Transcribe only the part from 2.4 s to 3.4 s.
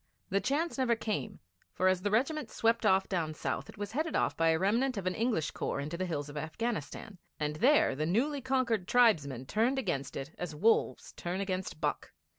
swept off down